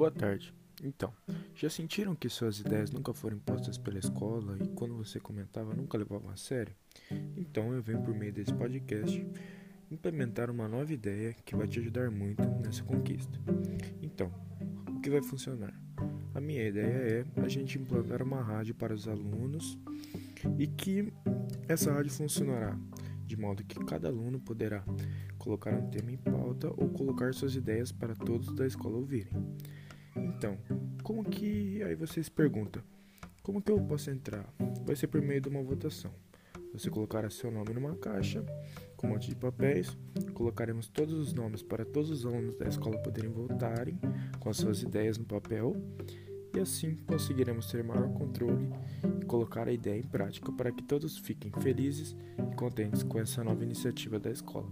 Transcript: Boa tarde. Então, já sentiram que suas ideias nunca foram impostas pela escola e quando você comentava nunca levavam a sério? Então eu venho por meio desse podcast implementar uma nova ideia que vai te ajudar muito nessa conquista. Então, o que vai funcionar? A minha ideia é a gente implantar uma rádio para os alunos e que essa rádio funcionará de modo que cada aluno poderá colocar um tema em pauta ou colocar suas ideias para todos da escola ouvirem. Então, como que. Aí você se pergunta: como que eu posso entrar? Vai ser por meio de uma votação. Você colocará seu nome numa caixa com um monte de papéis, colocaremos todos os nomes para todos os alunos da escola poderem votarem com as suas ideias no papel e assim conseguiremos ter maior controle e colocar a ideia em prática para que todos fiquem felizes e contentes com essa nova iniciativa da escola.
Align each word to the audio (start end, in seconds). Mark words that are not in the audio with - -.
Boa 0.00 0.10
tarde. 0.10 0.50
Então, 0.82 1.12
já 1.54 1.68
sentiram 1.68 2.14
que 2.14 2.26
suas 2.30 2.58
ideias 2.58 2.90
nunca 2.90 3.12
foram 3.12 3.36
impostas 3.36 3.76
pela 3.76 3.98
escola 3.98 4.56
e 4.58 4.66
quando 4.68 4.96
você 4.96 5.20
comentava 5.20 5.74
nunca 5.74 5.98
levavam 5.98 6.30
a 6.30 6.36
sério? 6.38 6.74
Então 7.36 7.74
eu 7.74 7.82
venho 7.82 8.00
por 8.00 8.14
meio 8.14 8.32
desse 8.32 8.50
podcast 8.54 9.26
implementar 9.90 10.50
uma 10.50 10.66
nova 10.66 10.90
ideia 10.90 11.36
que 11.44 11.54
vai 11.54 11.68
te 11.68 11.80
ajudar 11.80 12.10
muito 12.10 12.42
nessa 12.64 12.82
conquista. 12.82 13.38
Então, 14.00 14.32
o 14.88 15.02
que 15.02 15.10
vai 15.10 15.20
funcionar? 15.20 15.78
A 16.34 16.40
minha 16.40 16.66
ideia 16.66 17.26
é 17.36 17.42
a 17.42 17.48
gente 17.48 17.78
implantar 17.78 18.22
uma 18.22 18.40
rádio 18.40 18.74
para 18.74 18.94
os 18.94 19.06
alunos 19.06 19.78
e 20.58 20.66
que 20.66 21.12
essa 21.68 21.92
rádio 21.92 22.10
funcionará 22.10 22.74
de 23.26 23.36
modo 23.36 23.62
que 23.62 23.78
cada 23.84 24.08
aluno 24.08 24.40
poderá 24.40 24.82
colocar 25.38 25.74
um 25.74 25.90
tema 25.90 26.10
em 26.10 26.16
pauta 26.16 26.68
ou 26.68 26.88
colocar 26.88 27.34
suas 27.34 27.54
ideias 27.54 27.92
para 27.92 28.14
todos 28.14 28.52
da 28.54 28.66
escola 28.66 28.96
ouvirem. 28.96 29.34
Então, 30.24 30.58
como 31.02 31.24
que. 31.24 31.82
Aí 31.82 31.94
você 31.94 32.22
se 32.22 32.30
pergunta: 32.30 32.82
como 33.42 33.60
que 33.60 33.70
eu 33.70 33.80
posso 33.80 34.10
entrar? 34.10 34.46
Vai 34.84 34.96
ser 34.96 35.06
por 35.06 35.20
meio 35.20 35.40
de 35.40 35.48
uma 35.48 35.62
votação. 35.62 36.12
Você 36.72 36.88
colocará 36.88 37.28
seu 37.28 37.50
nome 37.50 37.74
numa 37.74 37.96
caixa 37.96 38.44
com 38.96 39.08
um 39.08 39.10
monte 39.10 39.28
de 39.28 39.34
papéis, 39.34 39.96
colocaremos 40.34 40.88
todos 40.88 41.14
os 41.14 41.32
nomes 41.32 41.62
para 41.62 41.84
todos 41.84 42.10
os 42.10 42.24
alunos 42.24 42.54
da 42.54 42.68
escola 42.68 42.98
poderem 42.98 43.30
votarem 43.30 43.98
com 44.38 44.50
as 44.50 44.58
suas 44.58 44.82
ideias 44.82 45.18
no 45.18 45.24
papel 45.24 45.74
e 46.54 46.60
assim 46.60 46.96
conseguiremos 47.06 47.66
ter 47.66 47.82
maior 47.82 48.12
controle 48.12 48.68
e 49.20 49.24
colocar 49.24 49.68
a 49.68 49.72
ideia 49.72 49.98
em 49.98 50.02
prática 50.02 50.52
para 50.52 50.70
que 50.70 50.82
todos 50.82 51.18
fiquem 51.18 51.50
felizes 51.60 52.14
e 52.52 52.54
contentes 52.54 53.02
com 53.02 53.18
essa 53.18 53.42
nova 53.42 53.64
iniciativa 53.64 54.18
da 54.18 54.30
escola. 54.30 54.68